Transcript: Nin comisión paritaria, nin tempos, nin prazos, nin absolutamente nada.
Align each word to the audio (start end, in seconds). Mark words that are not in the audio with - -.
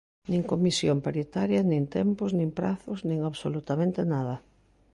Nin 0.29 0.43
comisión 0.51 0.97
paritaria, 1.05 1.61
nin 1.71 1.83
tempos, 1.97 2.31
nin 2.37 2.49
prazos, 2.57 2.99
nin 3.09 3.19
absolutamente 3.29 4.01
nada. 4.13 4.35